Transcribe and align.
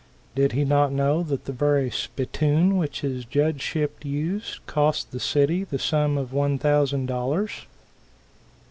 Did 0.33 0.53
he 0.53 0.65
not 0.65 0.91
know 0.91 1.21
that 1.21 1.45
the 1.45 1.51
very 1.51 1.91
"spittoon" 1.91 2.75
which 2.77 3.01
his 3.01 3.23
judgeship 3.23 4.03
used 4.03 4.65
cost 4.65 5.11
the 5.11 5.19
city 5.19 5.63
the 5.63 5.77
sum 5.77 6.17
of 6.17 6.33
one 6.33 6.57
thousand 6.57 7.05
dollars? 7.05 7.67